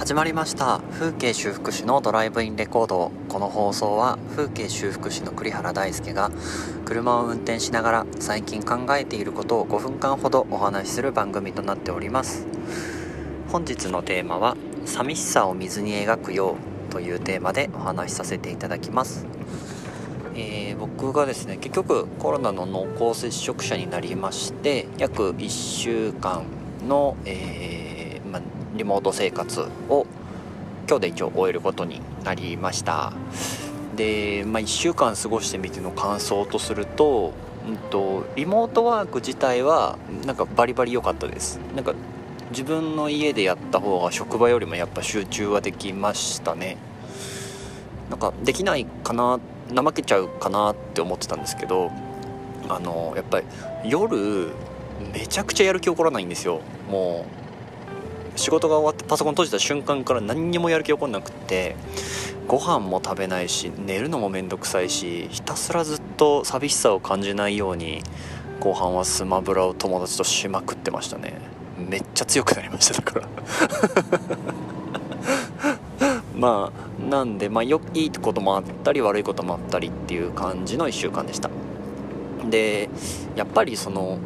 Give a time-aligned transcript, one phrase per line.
[0.00, 0.80] 始まりました。
[0.92, 3.12] 風景修復師のドライブインレコード。
[3.28, 6.30] この放送は風景修復師の栗原大輔が
[6.86, 12.46] 車を運転しながら最近考えていることを5分間ほどお話しする番組となっております。
[13.52, 14.56] 本日のテーマは
[14.86, 16.56] 寂しさを水に描くよ
[16.88, 19.26] うというテーマでお話しさせていただきます。
[20.34, 26.44] えー、僕がですね結局コロナの濃厚接触者になりまして約1週間
[26.88, 27.89] の、えー
[28.80, 30.06] リモート生活を
[30.88, 33.12] 今日で一応終えることになりました。
[33.94, 37.34] で、まあ、1週間過ごしてみての感想とすると,、
[37.68, 41.60] うんと、リモートワーク自体はなんかバリバリ良かったです。
[41.76, 41.92] なんか
[42.52, 46.78] 自分の家でやった方が職場よりもやっぱ集中はできましたね。
[48.08, 49.38] なんかできないかな
[49.74, 51.92] 怠けちゃうかなって思ってたんですけど
[52.68, 53.46] あのやっぱり
[53.84, 54.48] 夜
[55.12, 56.60] めちゃくちゃやる気起こらないんですよ。
[56.90, 57.39] もう
[58.40, 61.76] 仕事が終わってパソコン閉じた瞬間から何にもやる気起こんなくって
[62.48, 68.02] ご飯も食べないし寝るのもめんどくさいしひたすらずっと寂しさを感じないように
[68.58, 71.38] 後半はスマブラを友達としまくってましたね。
[71.76, 73.28] めっちゃ強くなりましただから。
[76.34, 81.50] まあなんでまあよいいこともあったり悪いこともあったりっていう感じの1週間でした。
[82.48, 82.88] で
[83.36, 84.18] やっぱりその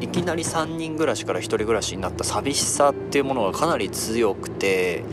[0.00, 5.04] いきなり3人暮らしから1人暮らしになった寂しさっていうものがかなり強くて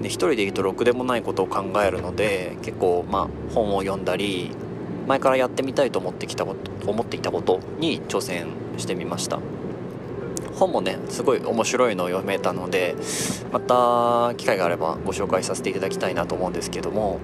[0.00, 4.50] で1人でいるとろくでもないことを考えるので結構まあ本を読んだり
[5.06, 8.46] 前からやってみたいと思ってきたこと思っていたことに挑戦
[8.78, 9.38] してみました。
[10.54, 12.94] 本もねすごい面白いのを読めたので
[13.52, 17.20] また機会があればご紹介させていただきたいなと思うんですけども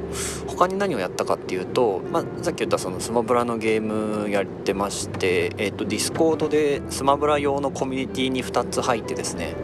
[0.46, 9.54] 他に何をやったかっていうと、まあ、さっき言ったそのスマブラのゲームやってまして、えーと、 Discordでスマブラ用のコミュニティに2つ入ってですね、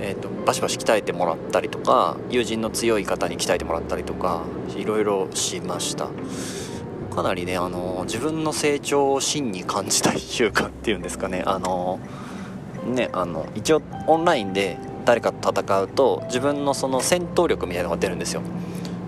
[0.00, 4.42] えーと、バシバシ鍛えてもらったりとか友人の強い方に鍛えてもらったりとか
[4.76, 6.08] いろいろしました。
[7.10, 11.98] かなりねあの自分の成長を真に感じた1週間っていうんですかねあの
[12.84, 18.42] ねあの一応オンラインで誰かと戦うと自分のその戦闘力みたいなのが出るんですよ。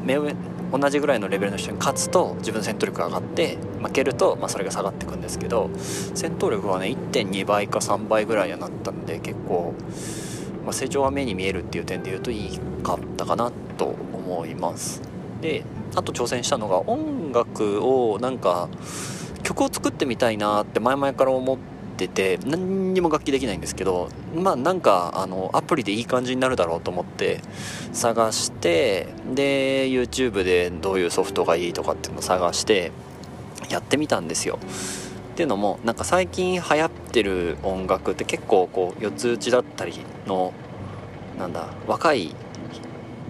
[0.05, 0.35] 目上
[0.73, 9.75] 同じぐらいのレベルの人に勝つと自分の戦闘力が上がって負けると、まあ、それが下がっていくんですけど戦闘力はね1.2倍か3倍ぐらいにはなったんで結構、
[10.65, 15.03] まあ、成長は目に見えるっていう点で言うといいかったかなと思います。
[15.43, 18.69] であと挑戦したのが音楽をなんか
[19.43, 21.72] 曲を作ってみたいなって前々から思って
[22.09, 27.41] てて何にも楽器できないんですけどまあなんかあのアプリでいい感じになるだろうと思って
[27.93, 32.93] 探してで YouTube でどういうソフトがいいとかっていうのを探して
[33.71, 34.59] やってみたんですよ。
[35.33, 39.95] っていうのもなんか最近流行ってる音楽って結構こう四つ打ちだったり
[40.27, 40.53] の
[41.39, 42.35] なんだ若い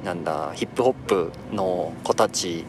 [0.04, 2.64] なんだヒップホップの子たち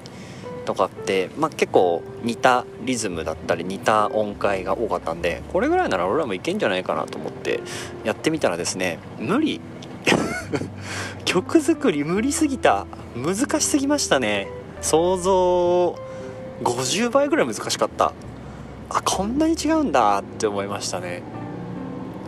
[0.65, 7.61] とかって、まあ、結構似たリズムだったり似た音階が多かったんでこれぐらいなら俺らもいけんじゃないかなと思って
[8.03, 9.61] やってみたらですね無理。
[11.25, 12.85] 曲作り無理すぎた。
[13.15, 14.47] 難しすぎましたね。
[14.81, 15.95] 想像
[16.63, 18.13] 50倍ぐらい難しかった。
[18.89, 21.23] あこんなに違うんだって思いましたね。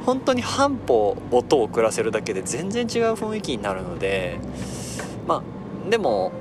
[0.06, 4.40] 本当に半歩音を遅らせるだけで全然違う雰囲気になるので
[5.28, 5.44] ま
[5.88, 6.32] あでも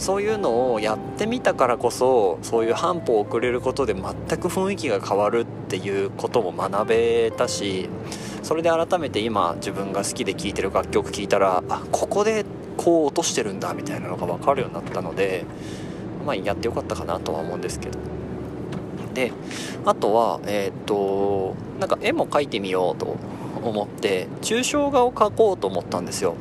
[0.00, 4.04] そういうのをやってみたからこそそういう半歩遅れることで全
[4.40, 7.90] く雰囲気が変わるっていうことも学べたし
[8.42, 12.46] それで改めて今自分が好きで聴いてる楽曲聴いたらあここで
[12.78, 15.44] こう落としてるんだみたいなのが分かるようになったので
[16.24, 17.98] まあやってよかったかなとは思うんですけど。
[19.12, 19.32] で
[19.84, 23.16] あとはえっ、となんか絵も描いてみようと
[23.60, 26.36] 思って抽象画を描こうと思ったんですよ。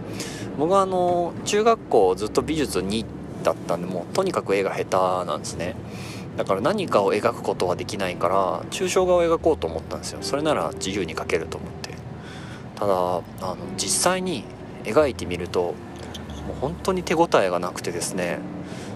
[0.58, 5.76] 僕はあの中学校ずっと美術に行ってだったんでもうとにかく絵が下手なんですね。
[6.38, 10.20] だから何かを描くことはできないから抽象画を描こうと思ったんですよ。
[10.22, 11.90] それなら自由に描けると思って。
[12.76, 14.46] ただあの実際に
[14.86, 15.74] 描いてみると
[16.48, 18.40] もう本当に手応えがなくてですね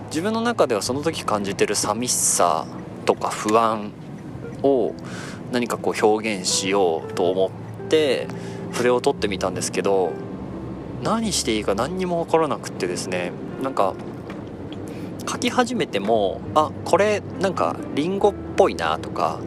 [0.07, 2.65] 自分の中ではその時感じてる寂しさ
[3.05, 3.91] とか不安
[4.63, 4.93] を
[5.51, 7.51] 何かこう表現しようと思
[7.85, 8.27] って
[8.71, 10.13] 筆を取ってみたんですけど
[11.03, 13.93] 何していいか何にも分からなくってですねなんか
[15.27, 19.39] 書き始めてもあこれなんかリンゴっぽいなとか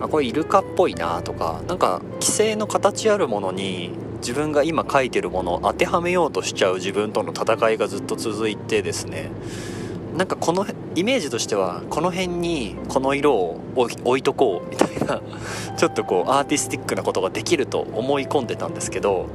[0.00, 9.30] あこれイルカっぽいなとかなんか規制の形あるものに自分が今書いてるものを当てはめようとしちゃう自分との戦いがずっと続いてですね。
[10.16, 10.64] なんかこの
[10.94, 15.20] イメージとしてはこの辺にこの色を置いとこうみたいな
[15.76, 19.26] ちょっとこうアーティスティックなことができると思い込んでたんですけど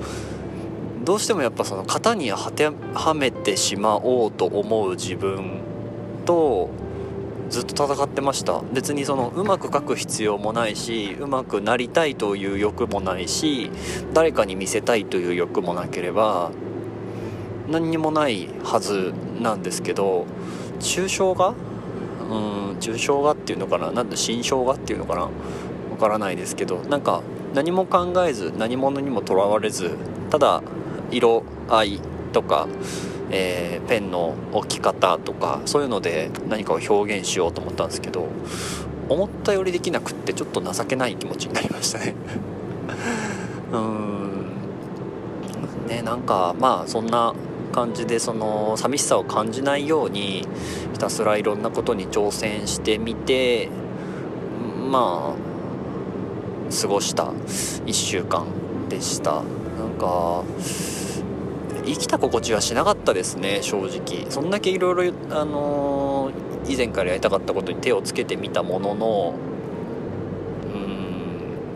[1.03, 5.59] どうしてもやっぱその型に当てはめてしまおうと思う自分
[6.29, 6.69] と
[7.49, 8.61] ずっと戦ってました。
[8.71, 13.71] 別にそのうまく書く必要もないしうまくなりたいという欲もないし
[14.13, 16.51] 誰かに見せたいという欲もなければ
[17.67, 20.27] 何にもないはずなんですけど
[20.79, 21.49] 抽象画？
[21.49, 21.53] う
[22.75, 23.91] ん抽象画っていうのかな？
[23.91, 25.21] なんだ新象画っていうのかな？
[25.21, 25.29] わ
[25.99, 27.23] からないですけどなんか
[27.55, 29.97] 何も考えず何者にもとらわれず
[30.29, 30.61] ただ
[31.09, 32.01] 色合い
[32.31, 32.67] とか
[33.31, 38.27] えー、ペンの置き方とかそういうので何かを表現しようと思ったんですけど
[39.07, 42.15] 思ったよりできなくってちょっと情けない気持ちになりましたね。
[43.71, 44.29] うーん。
[45.87, 47.33] ねなんかまあそんな
[47.71, 50.47] 感じでその寂しさを感じないように
[50.93, 53.69] ひたすらいろんなことに挑戦してみて
[54.91, 57.25] まあ過ごした
[57.85, 58.45] 1週間
[58.89, 59.31] でした。
[59.31, 60.43] なんか
[61.85, 64.29] 生きた心地はしなかったですね正直。
[64.29, 69.33] そんだけいろいろあのー、以前からやりたかったことに手をつけてみたものの
[70.73, 70.77] う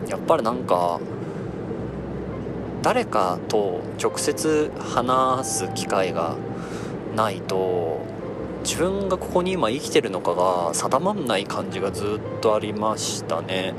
[0.06, 1.00] んやっぱりなんか
[2.82, 6.36] 誰かと直接話す機会が
[7.16, 8.02] ないと
[8.62, 13.74] 自分がここに今生きてるのかが定まんない感じがずっとありましたね。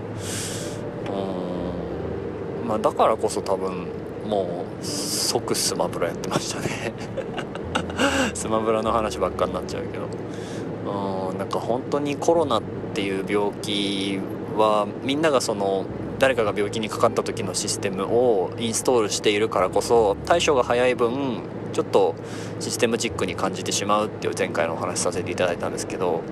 [2.63, 3.87] うんまあだからこそ多分
[4.25, 6.93] もう即スマブラやってましたね。
[8.33, 10.05] スマブラの話ばっかになっちゃうけど。
[10.05, 12.63] うんなんか本当にコロナっ
[12.93, 14.19] ていう病気
[14.55, 15.85] はみんながその
[16.19, 21.43] 誰かが病気にかかった時のシステムをインストールしているからこそ対処が早い分
[21.73, 22.15] ちょっと
[22.61, 26.23] システムチックに感じてしまうっていう前回のお話しさせていただいたんですけど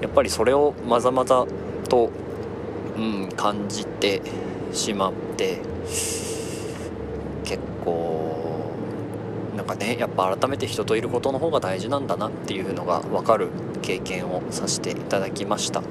[0.00, 1.44] やっぱりそれをまざまざ
[1.90, 2.10] と、
[2.96, 4.22] うん、感じて
[4.72, 5.58] しまって
[7.48, 8.74] 結構
[9.56, 13.48] なんかねやっぱ改めて人といることの方が大事なんだなっていうのが分かる
[13.80, 15.82] 経験をさせていただきました。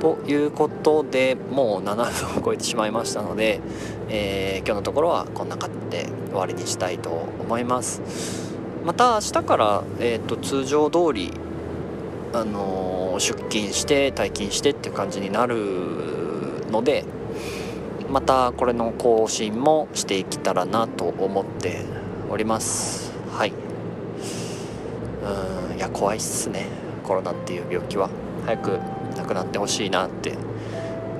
[0.00, 3.60] ということでもう7分を超えてしまいましたので、
[4.10, 7.10] えー、今日のところはこんな感じで終わりにしたいと
[7.40, 8.02] 思います。
[8.84, 11.32] また明日から、えーと、通常通り
[12.34, 15.56] あのー、出勤して退勤してっていう感じになる
[16.70, 17.04] ので
[18.14, 21.84] またこれの更新もしていけたらなと思って
[22.30, 23.12] おります。
[23.32, 23.52] はい。
[25.70, 26.66] うんいや怖いっすね。
[27.02, 28.08] コロナっていう病気は。
[28.46, 28.78] 早く
[29.16, 30.38] なくなってほしいなって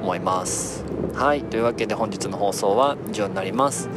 [0.03, 0.85] 思います。
[1.17, 1.43] はい。
[1.43, 3.89] というわけで本日の放送は以上になります。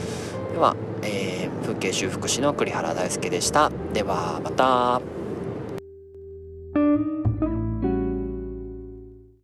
[0.52, 3.72] では、えー、風景修復師の栗原大輔でした。
[3.94, 5.17] ではまた。